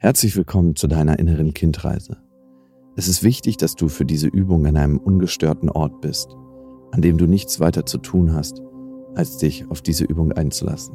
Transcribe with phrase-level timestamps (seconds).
[0.00, 2.18] Herzlich willkommen zu deiner inneren Kindreise.
[2.94, 6.36] Es ist wichtig, dass du für diese Übung an einem ungestörten Ort bist,
[6.92, 8.62] an dem du nichts weiter zu tun hast,
[9.16, 10.94] als dich auf diese Übung einzulassen.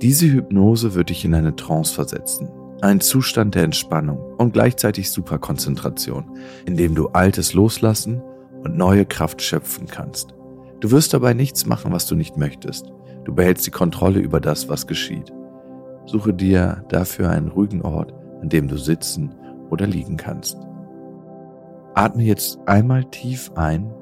[0.00, 2.48] Diese Hypnose wird dich in eine Trance versetzen,
[2.82, 8.22] einen Zustand der Entspannung und gleichzeitig Superkonzentration, in dem du Altes loslassen
[8.62, 10.34] und neue Kraft schöpfen kannst.
[10.78, 12.92] Du wirst dabei nichts machen, was du nicht möchtest.
[13.24, 15.32] Du behältst die Kontrolle über das, was geschieht.
[16.06, 19.34] Suche dir dafür einen ruhigen Ort, an dem du sitzen
[19.70, 20.58] oder liegen kannst.
[21.94, 23.92] Atme jetzt einmal tief ein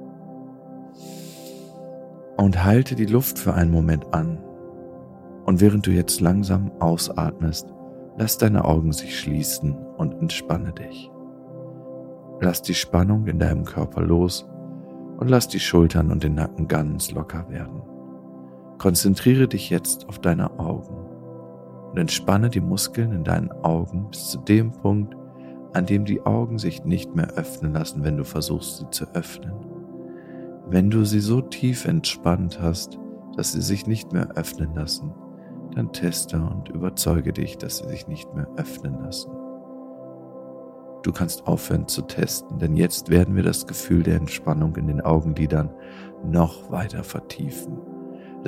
[2.37, 4.39] und halte die Luft für einen Moment an.
[5.45, 7.73] Und während du jetzt langsam ausatmest,
[8.17, 11.11] lass deine Augen sich schließen und entspanne dich.
[12.41, 14.47] Lass die Spannung in deinem Körper los
[15.19, 17.83] und lass die Schultern und den Nacken ganz locker werden.
[18.79, 21.08] Konzentriere dich jetzt auf deine Augen
[21.91, 25.17] und entspanne die Muskeln in deinen Augen bis zu dem Punkt,
[25.73, 29.53] an dem die Augen sich nicht mehr öffnen lassen, wenn du versuchst, sie zu öffnen.
[30.69, 32.99] Wenn du sie so tief entspannt hast,
[33.37, 35.13] dass sie sich nicht mehr öffnen lassen,
[35.75, 39.31] dann teste und überzeuge dich, dass sie sich nicht mehr öffnen lassen.
[41.03, 45.01] Du kannst aufhören zu testen, denn jetzt werden wir das Gefühl der Entspannung in den
[45.01, 45.71] Augenlidern
[46.25, 47.79] noch weiter vertiefen.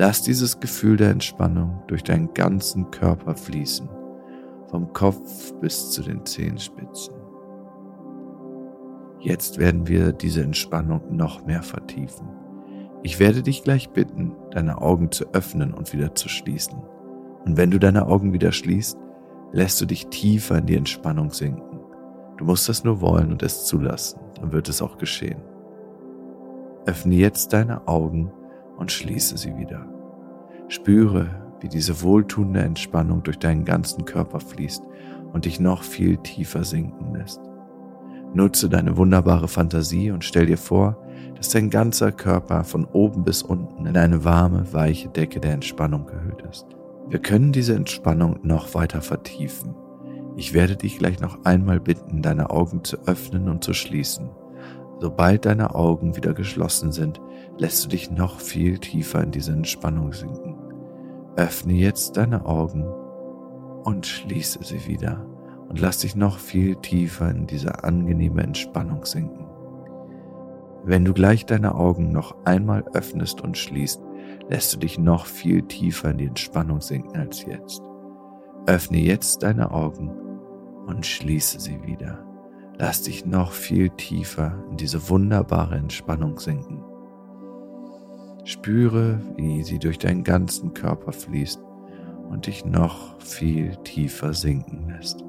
[0.01, 3.87] Lass dieses Gefühl der Entspannung durch deinen ganzen Körper fließen,
[4.71, 7.13] vom Kopf bis zu den Zehenspitzen.
[9.19, 12.27] Jetzt werden wir diese Entspannung noch mehr vertiefen.
[13.03, 16.79] Ich werde dich gleich bitten, deine Augen zu öffnen und wieder zu schließen.
[17.45, 18.97] Und wenn du deine Augen wieder schließt,
[19.51, 21.79] lässt du dich tiefer in die Entspannung sinken.
[22.39, 25.43] Du musst das nur wollen und es zulassen, dann wird es auch geschehen.
[26.87, 28.31] Öffne jetzt deine Augen
[28.77, 29.90] und schließe sie wieder.
[30.71, 31.27] Spüre,
[31.59, 34.81] wie diese wohltuende Entspannung durch deinen ganzen Körper fließt
[35.33, 37.41] und dich noch viel tiefer sinken lässt.
[38.33, 40.97] Nutze deine wunderbare Fantasie und stell dir vor,
[41.35, 46.05] dass dein ganzer Körper von oben bis unten in eine warme, weiche Decke der Entspannung
[46.05, 46.67] gehüllt ist.
[47.09, 49.75] Wir können diese Entspannung noch weiter vertiefen.
[50.37, 54.29] Ich werde dich gleich noch einmal bitten, deine Augen zu öffnen und zu schließen.
[55.01, 57.19] Sobald deine Augen wieder geschlossen sind,
[57.61, 60.57] lässt du dich noch viel tiefer in diese Entspannung sinken.
[61.35, 62.83] Öffne jetzt deine Augen
[63.83, 65.23] und schließe sie wieder
[65.69, 69.45] und lass dich noch viel tiefer in diese angenehme Entspannung sinken.
[70.83, 74.01] Wenn du gleich deine Augen noch einmal öffnest und schließt,
[74.49, 77.83] lässt du dich noch viel tiefer in die Entspannung sinken als jetzt.
[78.65, 80.09] Öffne jetzt deine Augen
[80.87, 82.25] und schließe sie wieder.
[82.79, 86.83] Lass dich noch viel tiefer in diese wunderbare Entspannung sinken.
[88.43, 91.61] Spüre, wie sie durch deinen ganzen Körper fließt
[92.29, 95.23] und dich noch viel tiefer sinken lässt.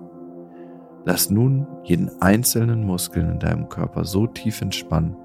[1.04, 5.16] Lass nun jeden einzelnen Muskel in deinem Körper so tief entspannen,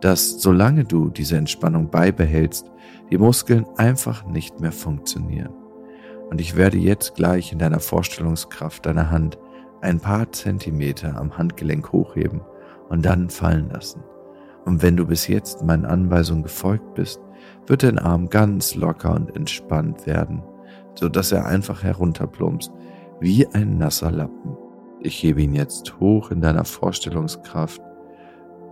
[0.00, 2.70] dass solange du diese Entspannung beibehältst,
[3.10, 5.52] die Muskeln einfach nicht mehr funktionieren.
[6.30, 9.38] Und ich werde jetzt gleich in deiner Vorstellungskraft deine Hand
[9.82, 12.40] ein paar Zentimeter am Handgelenk hochheben
[12.88, 14.02] und dann fallen lassen.
[14.64, 17.20] Und wenn du bis jetzt meinen Anweisungen gefolgt bist,
[17.66, 20.42] wird dein Arm ganz locker und entspannt werden,
[20.94, 22.72] so dass er einfach herunterplumpst,
[23.20, 24.56] wie ein nasser Lappen.
[25.00, 27.80] Ich hebe ihn jetzt hoch in deiner Vorstellungskraft,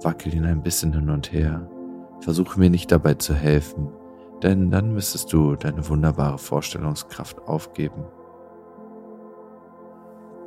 [0.02, 1.69] wackel ihn ein bisschen hin und her,
[2.20, 3.88] versuche mir nicht dabei zu helfen,
[4.42, 8.04] denn dann müsstest du deine wunderbare Vorstellungskraft aufgeben.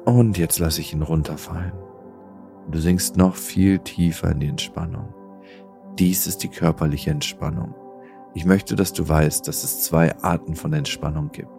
[0.06, 1.74] Und jetzt lasse ich ihn runterfallen.
[2.70, 5.14] Du sinkst noch viel tiefer in die Entspannung.
[5.98, 7.74] Dies ist die körperliche Entspannung.
[8.36, 11.50] Ich möchte, dass du weißt, dass es zwei Arten von Entspannung gibt.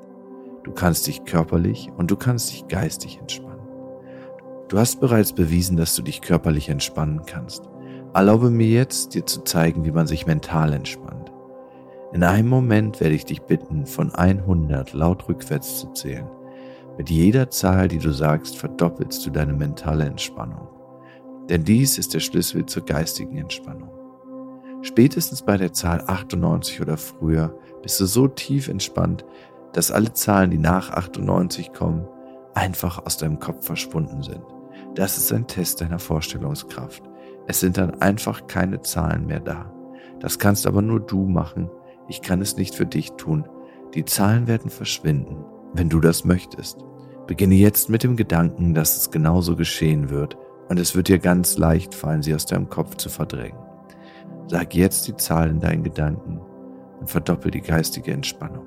[0.62, 3.66] Du kannst dich körperlich und du kannst dich geistig entspannen.
[4.68, 7.62] Du hast bereits bewiesen, dass du dich körperlich entspannen kannst.
[8.12, 11.32] Erlaube mir jetzt, dir zu zeigen, wie man sich mental entspannt.
[12.12, 16.28] In einem Moment werde ich dich bitten, von 100 laut rückwärts zu zählen.
[16.98, 20.68] Mit jeder Zahl, die du sagst, verdoppelst du deine mentale Entspannung.
[21.48, 23.95] Denn dies ist der Schlüssel zur geistigen Entspannung.
[24.86, 29.24] Spätestens bei der Zahl 98 oder früher bist du so tief entspannt,
[29.72, 32.06] dass alle Zahlen, die nach 98 kommen,
[32.54, 34.42] einfach aus deinem Kopf verschwunden sind.
[34.94, 37.02] Das ist ein Test deiner Vorstellungskraft.
[37.46, 39.72] Es sind dann einfach keine Zahlen mehr da.
[40.20, 41.68] Das kannst aber nur du machen.
[42.08, 43.46] Ich kann es nicht für dich tun.
[43.94, 45.44] Die Zahlen werden verschwinden
[45.76, 46.78] wenn du das möchtest.
[47.26, 50.36] Beginne jetzt mit dem Gedanken, dass es genauso geschehen wird
[50.68, 53.58] und es wird dir ganz leicht fallen, sie aus deinem Kopf zu verdrängen.
[54.48, 56.40] Sag jetzt die Zahl in deinen Gedanken
[57.00, 58.66] und verdoppel die geistige Entspannung.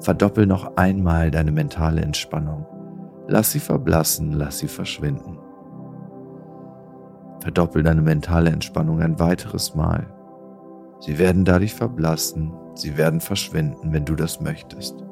[0.00, 2.66] Verdoppel noch einmal deine mentale Entspannung.
[3.28, 5.38] Lass sie verblassen, lass sie verschwinden.
[7.40, 10.06] Verdoppel deine mentale Entspannung ein weiteres Mal.
[11.00, 15.04] Sie werden dadurch verblassen, sie werden verschwinden, wenn du das möchtest.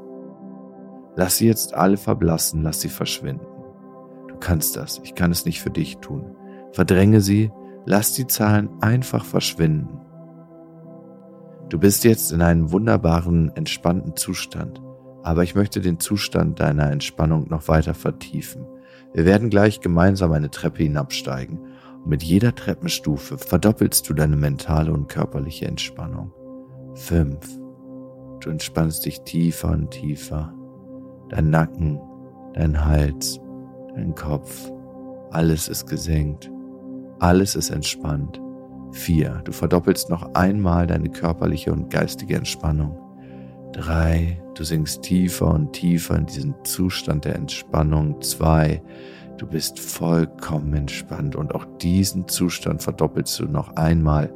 [1.17, 3.47] Lass sie jetzt alle verblassen, lass sie verschwinden.
[4.29, 6.37] Du kannst das, ich kann es nicht für dich tun.
[6.73, 7.51] Verdränge sie,
[7.91, 10.01] lass die Zahlen einfach verschwinden.
[11.71, 14.81] Du bist jetzt in einem wunderbaren, entspannten Zustand,
[15.25, 18.65] aber ich möchte den Zustand deiner Entspannung noch weiter vertiefen.
[19.13, 21.59] Wir werden gleich gemeinsam eine Treppe hinabsteigen
[21.97, 26.33] und mit jeder Treppenstufe verdoppelst du deine mentale und körperliche Entspannung.
[26.95, 27.45] Fünf.
[28.39, 30.55] Du entspannst dich tiefer und tiefer.
[31.29, 32.01] Dein Nacken,
[32.55, 33.41] dein Hals,
[33.97, 34.71] dein Kopf,
[35.33, 36.53] alles ist gesenkt.
[37.21, 38.41] Alles ist entspannt.
[38.93, 39.43] Vier.
[39.45, 42.99] Du verdoppelst noch einmal deine körperliche und geistige Entspannung.
[43.73, 44.43] Drei.
[44.55, 48.21] Du sinkst tiefer und tiefer in diesen Zustand der Entspannung.
[48.23, 48.83] Zwei.
[49.37, 54.35] Du bist vollkommen entspannt und auch diesen Zustand verdoppelst du noch einmal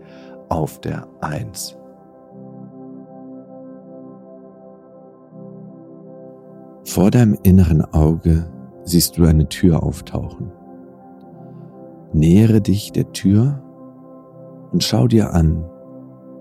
[0.51, 1.77] auf der Eins.
[6.85, 8.47] Vor deinem inneren Auge
[8.85, 10.53] siehst du eine Tür auftauchen.
[12.15, 13.61] Nähere dich der Tür
[14.71, 15.69] und schau dir an,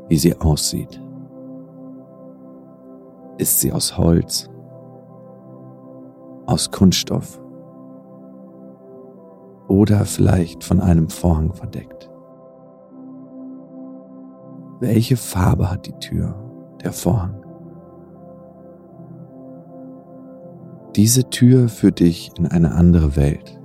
[0.08, 1.02] wie sie aussieht.
[3.40, 4.52] Ist sie aus Holz,
[6.46, 7.42] aus Kunststoff
[9.68, 12.08] oder vielleicht von einem Vorhang verdeckt?
[14.80, 16.36] Welche Farbe hat die Tür,
[16.84, 17.44] der Vorhang?
[20.96, 23.60] Diese Tür führt dich in eine andere Welt.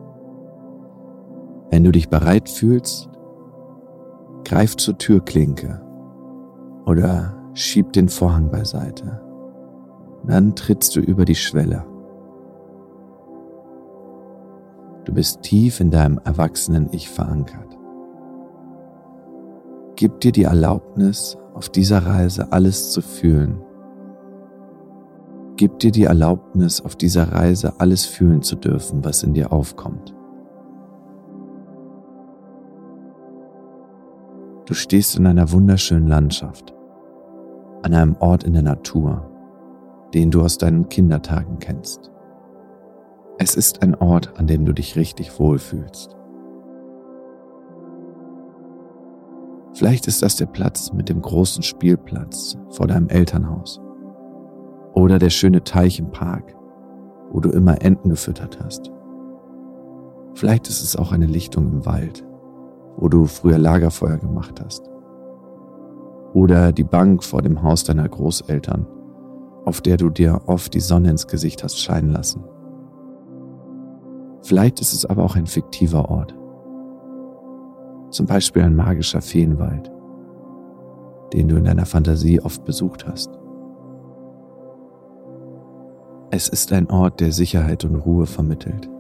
[1.71, 3.11] Wenn du dich bereit fühlst,
[4.45, 5.81] greif zur Türklinke
[6.87, 9.21] oder schieb den Vorhang beiseite.
[10.27, 11.85] Dann trittst du über die Schwelle.
[15.05, 17.79] Du bist tief in deinem erwachsenen Ich verankert.
[19.97, 23.61] Gib dir die Erlaubnis, auf dieser Reise alles zu fühlen.
[25.57, 30.15] Gib dir die Erlaubnis, auf dieser Reise alles fühlen zu dürfen, was in dir aufkommt.
[34.69, 36.75] Du stehst in einer wunderschönen Landschaft,
[37.83, 39.27] an einem Ort in der Natur,
[40.13, 42.13] den du aus deinen Kindertagen kennst.
[43.39, 46.15] Es ist ein Ort, an dem du dich richtig wohlfühlst.
[49.73, 53.81] Vielleicht ist das der Platz mit dem großen Spielplatz vor deinem Elternhaus
[54.93, 56.55] oder der schöne Teich im Park,
[57.31, 58.93] wo du immer Enten gefüttert hast.
[60.35, 62.28] Vielleicht ist es auch eine Lichtung im Wald
[62.99, 64.91] wo du früher Lagerfeuer gemacht hast.
[66.35, 68.87] Oder die Bank vor dem Haus deiner Großeltern,
[69.65, 72.45] auf der du dir oft die Sonne ins Gesicht hast scheinen lassen.
[74.43, 76.35] Vielleicht ist es aber auch ein fiktiver Ort.
[78.11, 79.91] Zum Beispiel ein magischer Feenwald,
[81.33, 83.39] den du in deiner Fantasie oft besucht hast.
[86.31, 88.91] Es ist ein Ort, der Sicherheit und Ruhe vermittelt.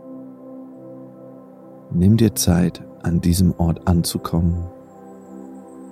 [1.90, 4.66] Nimm dir Zeit, an diesem Ort anzukommen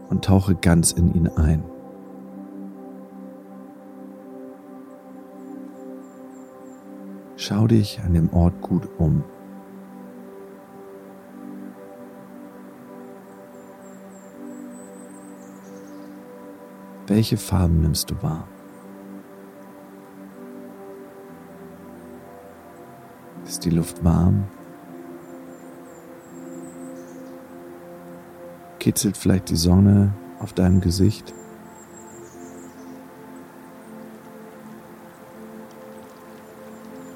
[0.09, 1.65] und tauche ganz in ihn ein.
[7.37, 9.23] Schau dich an dem Ort gut um.
[17.07, 18.49] Welche Farben nimmst du wahr?
[23.45, 24.49] Ist die Luft warm
[28.87, 31.35] Kitzelt vielleicht die Sonne auf deinem Gesicht?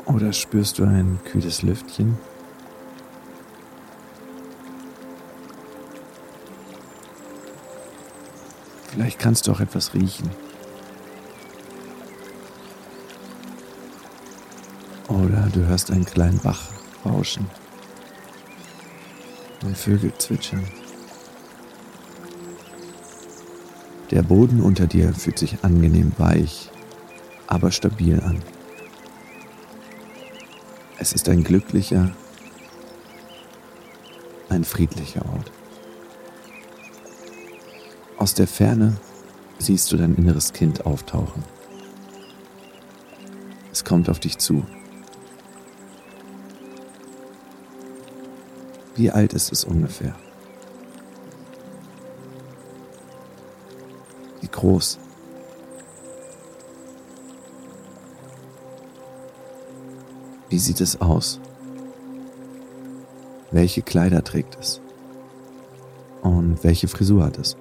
[0.04, 2.18] Oder spürst du ein kühles Lüftchen?
[8.88, 10.28] Vielleicht kannst du auch etwas riechen.
[15.06, 16.72] Oder du hörst einen kleinen Bach
[17.04, 17.48] rauschen
[19.62, 20.66] und Vögel zwitschern.
[24.10, 26.70] Der Boden unter dir fühlt sich angenehm weich,
[27.46, 28.42] aber stabil an.
[30.98, 32.10] Es ist ein glücklicher,
[34.48, 35.52] ein friedlicher Ort.
[38.16, 38.96] Aus der Ferne
[39.58, 41.44] siehst du dein inneres Kind auftauchen.
[43.70, 44.66] Es kommt auf dich zu.
[48.96, 50.16] Wie alt ist es ungefähr?
[54.60, 54.98] Groß.
[60.50, 61.40] Wie sieht es aus?
[63.50, 64.80] Welche Kleider trägt es?
[66.22, 67.56] Und welche Frisur hat es?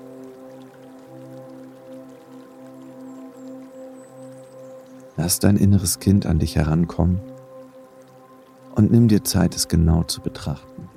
[5.15, 7.21] Lass dein inneres Kind an dich herankommen
[8.75, 10.89] und nimm dir Zeit, es genau zu betrachten.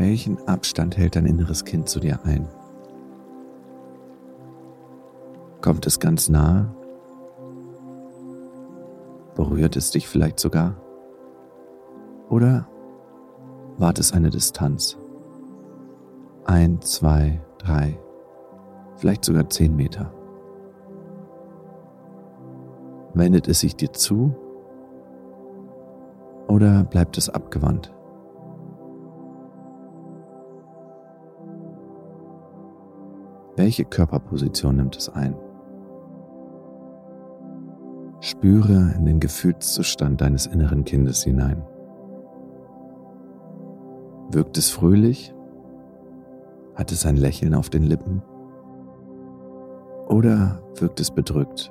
[0.00, 2.48] Welchen Abstand hält dein inneres Kind zu dir ein?
[5.60, 6.74] Kommt es ganz nahe?
[9.34, 10.76] Berührt es dich vielleicht sogar?
[12.30, 12.66] Oder
[13.76, 14.96] wart es eine Distanz?
[16.46, 17.98] Ein, zwei, drei,
[18.96, 20.14] vielleicht sogar zehn Meter.
[23.12, 24.34] Wendet es sich dir zu
[26.48, 27.92] oder bleibt es abgewandt?
[33.60, 35.36] Welche Körperposition nimmt es ein?
[38.20, 41.62] Spüre in den Gefühlszustand deines inneren Kindes hinein.
[44.30, 45.34] Wirkt es fröhlich?
[46.74, 48.22] Hat es ein Lächeln auf den Lippen?
[50.08, 51.70] Oder wirkt es bedrückt,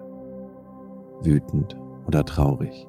[1.23, 2.87] wütend oder traurig?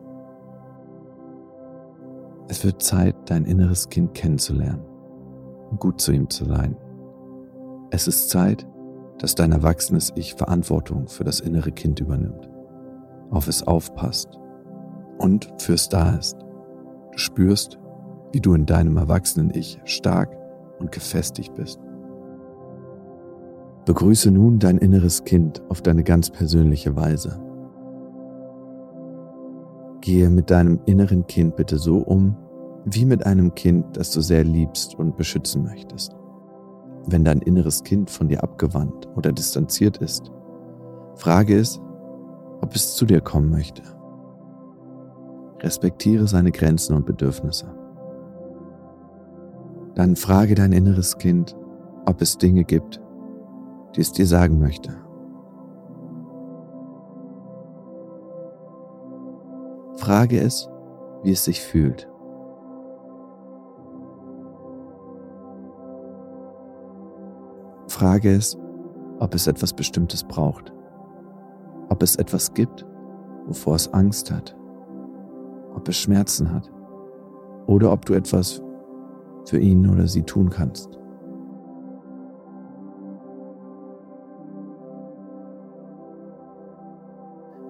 [2.49, 4.85] Es wird Zeit, dein inneres Kind kennenzulernen
[5.71, 6.77] und gut zu ihm zu sein.
[7.89, 8.67] Es ist Zeit,
[9.21, 12.49] dass dein erwachsenes Ich Verantwortung für das innere Kind übernimmt,
[13.31, 14.39] auf es aufpasst
[15.19, 16.39] und fürs da ist.
[17.13, 17.79] Du spürst,
[18.33, 20.35] wie du in deinem erwachsenen Ich stark
[20.79, 21.79] und gefestigt bist.
[23.85, 27.43] Begrüße nun dein inneres Kind auf deine ganz persönliche Weise.
[30.01, 32.37] Gehe mit deinem inneren Kind bitte so um,
[32.87, 36.20] wie mit einem Kind, das du sehr liebst und beschützen möchtest
[37.07, 40.31] wenn dein inneres Kind von dir abgewandt oder distanziert ist,
[41.15, 41.81] frage es,
[42.61, 43.83] ob es zu dir kommen möchte.
[45.61, 47.67] Respektiere seine Grenzen und Bedürfnisse.
[49.95, 51.57] Dann frage dein inneres Kind,
[52.07, 53.01] ob es Dinge gibt,
[53.95, 54.95] die es dir sagen möchte.
[59.97, 60.71] Frage es,
[61.23, 62.09] wie es sich fühlt.
[67.91, 68.57] Frage ist,
[69.19, 70.73] ob es etwas Bestimmtes braucht.
[71.89, 72.87] Ob es etwas gibt,
[73.47, 74.57] wovor es Angst hat.
[75.75, 76.71] Ob es Schmerzen hat.
[77.67, 78.63] Oder ob du etwas
[79.45, 80.99] für ihn oder sie tun kannst.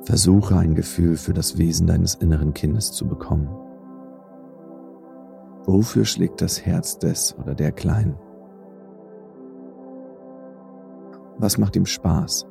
[0.02, 3.48] Versuche ein Gefühl für das Wesen deines inneren Kindes zu bekommen.
[5.64, 8.16] Wofür schlägt das Herz des oder der Kleinen?
[11.40, 12.46] Was macht ihm Spaß?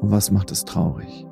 [0.00, 1.26] Und was macht es traurig?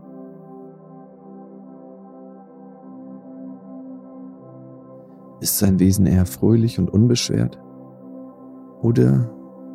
[5.40, 7.56] Ist sein Wesen eher fröhlich und unbeschwert?
[8.82, 9.30] Oder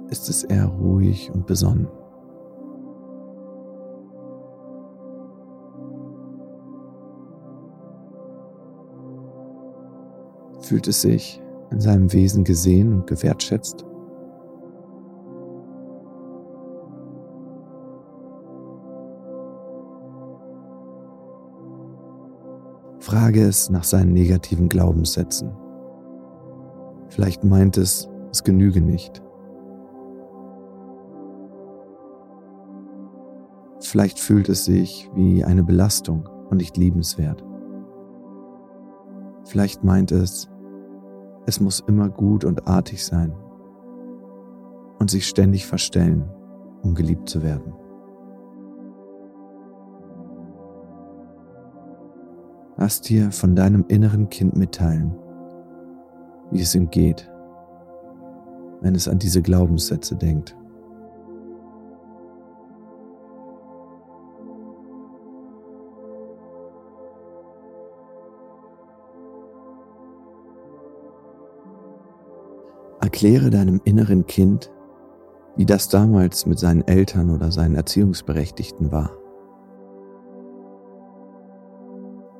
[0.10, 1.88] ist es eher ruhig und besonnen?
[10.60, 11.43] Fühlt es sich
[11.74, 13.86] in seinem Wesen gesehen und gewertschätzt?
[23.00, 25.52] Frage es nach seinen negativen Glaubenssätzen.
[27.10, 29.22] Vielleicht meint es, es genüge nicht.
[33.82, 37.44] Vielleicht fühlt es sich wie eine Belastung und nicht liebenswert.
[39.44, 40.50] Vielleicht meint es,
[41.46, 43.34] es muss immer gut und artig sein
[45.00, 46.30] und sich ständig verstellen,
[46.82, 47.74] um geliebt zu werden.
[52.78, 55.16] Lass dir von deinem inneren Kind mitteilen,
[56.52, 57.30] wie es ihm geht,
[58.82, 60.56] wenn es an diese Glaubenssätze denkt.
[73.14, 74.72] Erkläre deinem inneren Kind,
[75.56, 79.12] wie das damals mit seinen Eltern oder seinen Erziehungsberechtigten war.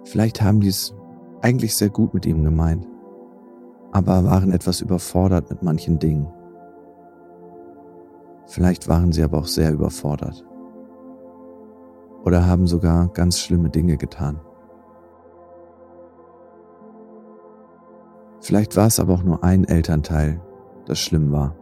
[0.04, 0.96] Vielleicht haben die es
[1.42, 2.88] eigentlich sehr gut mit ihm gemeint,
[3.92, 6.26] aber waren etwas überfordert mit manchen Dingen.
[8.48, 10.44] Vielleicht waren sie aber auch sehr überfordert
[12.26, 14.42] oder haben sogar ganz schlimme Dinge getan.
[18.42, 20.42] Vielleicht war es aber auch nur ein Elternteil,
[20.86, 21.56] das schlimm war.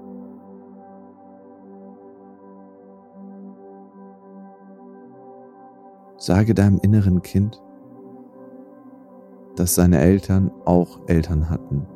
[6.18, 7.62] Sage deinem inneren Kind,
[9.56, 11.88] dass seine Eltern auch Eltern hatten,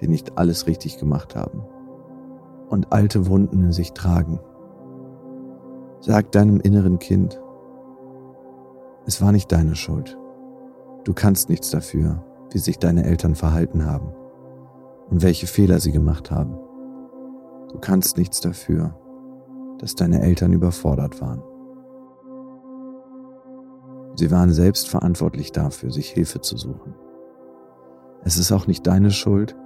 [0.00, 1.62] die nicht alles richtig gemacht haben
[2.68, 4.40] und alte Wunden in sich tragen.
[6.00, 7.40] Sag deinem inneren Kind,
[9.06, 10.16] es war nicht deine Schuld.
[11.04, 14.14] Du kannst nichts dafür, wie sich deine Eltern verhalten haben
[15.10, 16.56] und welche Fehler sie gemacht haben.
[17.70, 18.96] Du kannst nichts dafür,
[19.78, 21.42] dass deine Eltern überfordert waren.
[24.14, 26.94] Sie waren selbst verantwortlich dafür, sich Hilfe zu suchen.
[28.22, 29.56] Es ist auch nicht deine Schuld,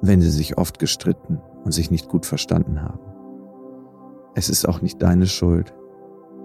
[0.00, 3.00] wenn sie sich oft gestritten und sich nicht gut verstanden haben.
[4.34, 5.74] Es ist auch nicht deine Schuld,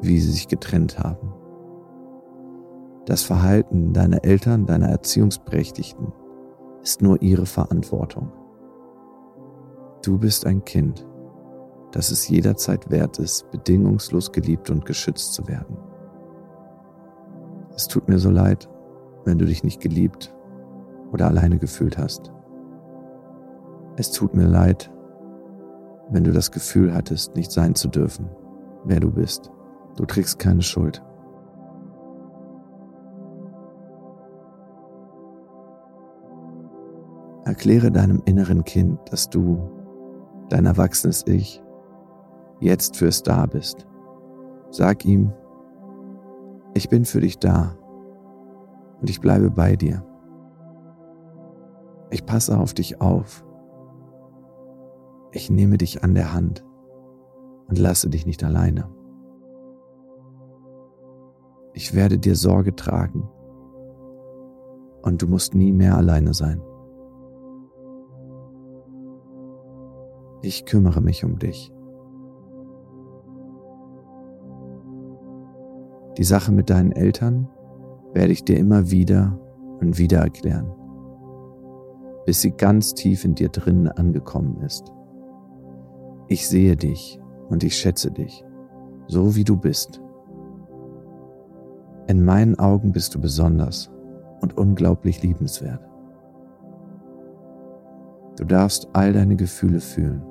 [0.01, 1.33] wie sie sich getrennt haben.
[3.05, 6.11] Das Verhalten deiner Eltern, deiner Erziehungsberechtigten
[6.85, 8.31] ist nur ihre Verantwortung.
[10.03, 11.05] Du bist ein Kind,
[11.91, 15.77] das es jederzeit wert ist, bedingungslos geliebt und geschützt zu werden.
[17.75, 18.69] Es tut mir so leid,
[19.25, 20.31] wenn du dich nicht geliebt
[21.11, 22.31] oder alleine gefühlt hast.
[23.97, 24.91] Es tut mir leid,
[26.11, 28.29] wenn du das Gefühl hattest, nicht sein zu dürfen,
[28.83, 29.51] wer du bist.
[29.97, 31.01] Du trägst keine Schuld.
[37.55, 39.71] Erkläre deinem inneren Kind, dass du,
[40.49, 41.63] dein erwachsenes Ich,
[42.59, 43.87] jetzt fürs Da bist.
[44.71, 45.31] Sag ihm,
[46.73, 47.77] ich bin für dich da
[48.99, 50.05] und ich bleibe bei dir.
[52.09, 53.45] Ich passe auf dich auf.
[55.31, 56.65] Ich nehme dich an der Hand
[57.69, 58.89] und lasse dich nicht alleine.
[61.71, 63.29] Ich werde dir Sorge tragen
[65.03, 66.61] und du musst nie mehr alleine sein.
[70.45, 71.73] Ich kümmere mich um dich.
[76.19, 77.47] Die Sache mit deinen Eltern
[78.13, 79.39] werde ich dir immer wieder
[79.79, 80.71] und wieder erklären,
[82.27, 84.93] bis sie ganz tief in dir drinnen angekommen ist.
[86.27, 88.45] Ich sehe dich und ich schätze dich,
[89.07, 89.99] so wie du bist.
[92.05, 93.89] In meinen Augen bist du besonders
[94.41, 95.89] und unglaublich liebenswert.
[98.37, 100.21] Du darfst all deine Gefühle fühlen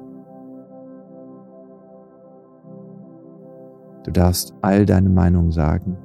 [4.04, 5.96] Du darfst all deine Meinung sagen.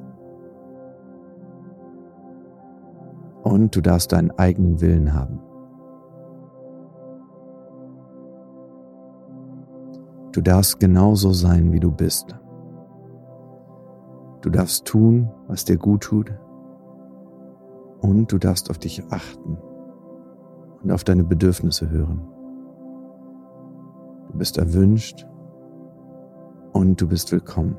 [3.44, 5.40] Und du darfst deinen eigenen Willen haben.
[10.32, 12.36] Du darfst genauso sein, wie du bist.
[14.42, 16.32] Du darfst tun, was dir gut tut.
[18.00, 19.58] Und du darfst auf dich achten
[20.82, 22.22] und auf deine Bedürfnisse hören.
[24.32, 25.28] Du bist erwünscht
[26.72, 27.76] und du bist willkommen.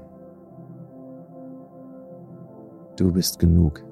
[3.01, 3.83] Du bist genug.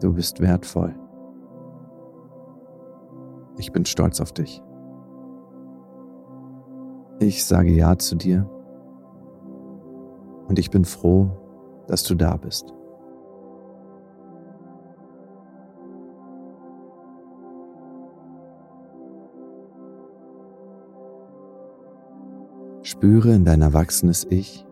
[0.00, 0.94] Du bist wertvoll.
[3.58, 4.62] Ich bin stolz auf dich.
[7.18, 8.48] Ich sage Ja zu dir
[10.48, 11.28] und ich bin froh,
[11.88, 12.72] dass du da bist.
[22.80, 24.66] Spüre in dein erwachsenes Ich,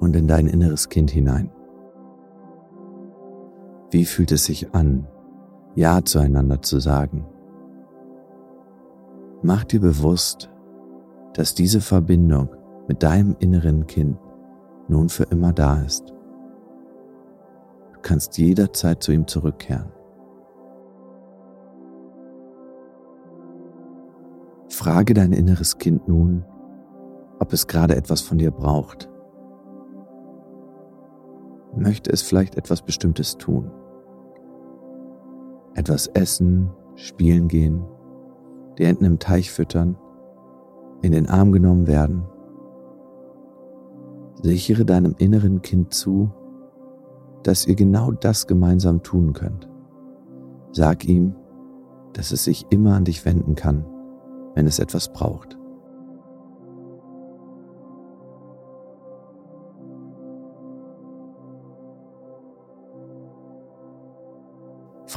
[0.00, 1.50] und in dein inneres Kind hinein.
[3.90, 5.06] Wie fühlt es sich an,
[5.74, 7.26] Ja zueinander zu sagen?
[9.42, 10.50] Mach dir bewusst,
[11.34, 12.48] dass diese Verbindung
[12.88, 14.18] mit deinem inneren Kind
[14.88, 16.12] nun für immer da ist.
[17.92, 19.92] Du kannst jederzeit zu ihm zurückkehren.
[24.68, 26.44] Frage dein inneres Kind nun,
[27.38, 29.08] ob es gerade etwas von dir braucht
[31.76, 33.70] möchte es vielleicht etwas Bestimmtes tun.
[35.74, 37.84] Etwas essen, spielen gehen,
[38.78, 39.96] die Enten im Teich füttern,
[41.02, 42.24] in den Arm genommen werden.
[44.42, 46.30] Sichere deinem inneren Kind zu,
[47.42, 49.68] dass ihr genau das gemeinsam tun könnt.
[50.72, 51.34] Sag ihm,
[52.12, 53.84] dass es sich immer an dich wenden kann,
[54.54, 55.55] wenn es etwas braucht.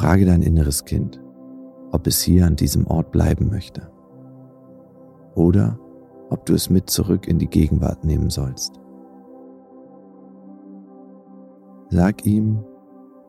[0.10, 1.22] Frage dein inneres Kind,
[1.92, 3.92] ob es hier an diesem Ort bleiben möchte
[5.36, 5.80] oder
[6.32, 8.80] ob du es mit zurück in die Gegenwart nehmen sollst.
[11.90, 12.66] Sag ihm,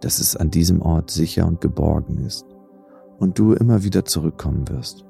[0.01, 2.47] dass es an diesem Ort sicher und geborgen ist
[3.19, 5.05] und du immer wieder zurückkommen wirst.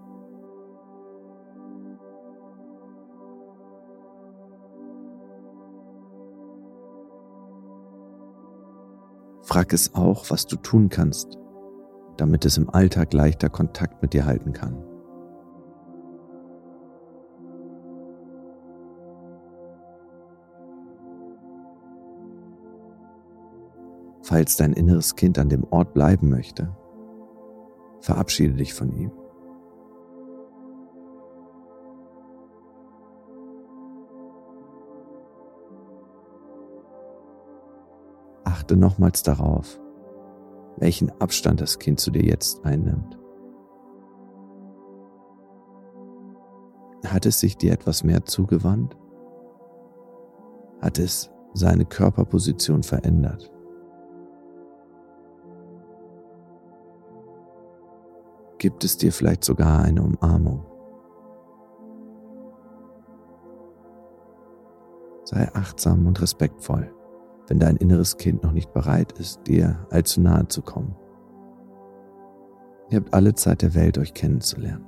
[9.42, 11.38] Frag es auch, was du tun kannst,
[12.20, 14.76] damit es im Alltag leichter Kontakt mit dir halten kann.
[24.22, 26.76] Falls dein inneres Kind an dem Ort bleiben möchte,
[28.00, 29.10] verabschiede dich von ihm.
[38.44, 39.80] Achte nochmals darauf,
[40.80, 43.18] welchen Abstand das Kind zu dir jetzt einnimmt.
[47.06, 48.96] Hat es sich dir etwas mehr zugewandt?
[50.80, 53.52] Hat es seine Körperposition verändert?
[58.58, 60.64] Gibt es dir vielleicht sogar eine Umarmung?
[65.24, 66.90] Sei achtsam und respektvoll
[67.50, 70.94] wenn dein inneres Kind noch nicht bereit ist, dir allzu nahe zu kommen.
[72.90, 74.86] Ihr habt alle Zeit der Welt, euch kennenzulernen.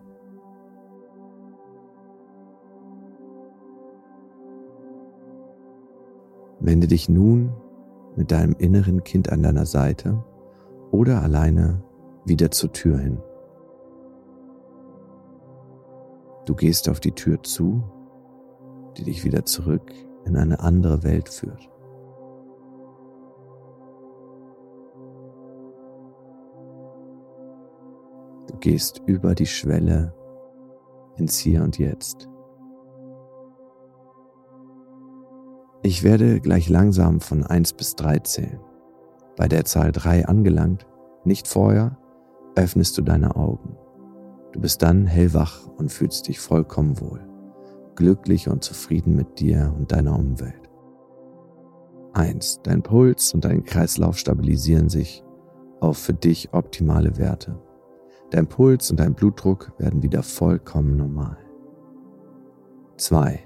[6.60, 7.52] Wende dich nun
[8.14, 10.22] mit deinem inneren Kind an deiner Seite
[10.92, 11.82] oder alleine
[12.24, 13.18] wieder zur Tür hin.
[16.46, 17.82] Du gehst auf die Tür zu,
[18.96, 19.92] die dich wieder zurück
[20.24, 21.71] in eine andere Welt führt.
[28.62, 30.14] Gehst über die Schwelle
[31.16, 32.28] ins Hier und Jetzt.
[35.82, 38.60] Ich werde gleich langsam von 1 bis 3 zählen.
[39.36, 40.86] Bei der Zahl 3 angelangt,
[41.24, 41.98] nicht vorher,
[42.54, 43.76] öffnest du deine Augen.
[44.52, 47.26] Du bist dann hellwach und fühlst dich vollkommen wohl,
[47.96, 50.70] glücklich und zufrieden mit dir und deiner Umwelt.
[52.12, 52.60] 1.
[52.62, 55.24] Dein Puls und dein Kreislauf stabilisieren sich
[55.80, 57.60] auf für dich optimale Werte.
[58.32, 61.36] Dein Puls und dein Blutdruck werden wieder vollkommen normal.
[62.96, 63.38] 2.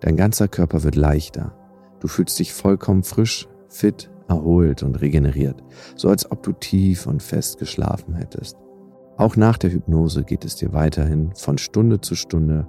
[0.00, 1.56] Dein ganzer Körper wird leichter.
[2.00, 5.64] Du fühlst dich vollkommen frisch, fit, erholt und regeneriert,
[5.96, 8.58] so als ob du tief und fest geschlafen hättest.
[9.16, 12.68] Auch nach der Hypnose geht es dir weiterhin von Stunde zu Stunde,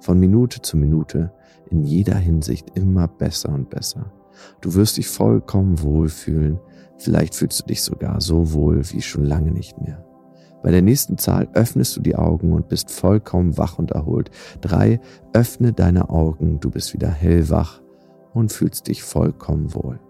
[0.00, 1.32] von Minute zu Minute,
[1.70, 4.12] in jeder Hinsicht immer besser und besser.
[4.60, 6.60] Du wirst dich vollkommen wohlfühlen,
[6.98, 10.03] vielleicht fühlst du dich sogar so wohl wie schon lange nicht mehr.
[10.64, 14.30] Bei der nächsten Zahl öffnest du die Augen und bist vollkommen wach und erholt.
[14.62, 14.98] Drei,
[15.34, 17.82] öffne deine Augen, du bist wieder hellwach
[18.32, 20.00] und fühlst dich vollkommen wohl.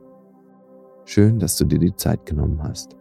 [1.07, 2.97] Schön, dass du dir die Zeit genommen hast.